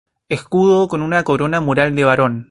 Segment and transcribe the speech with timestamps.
[0.29, 2.33] Escudo con una corona mural de barón.